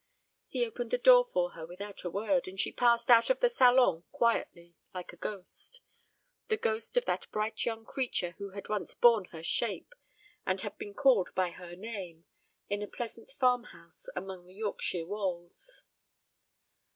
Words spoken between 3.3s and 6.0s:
the salon quietly, like a ghost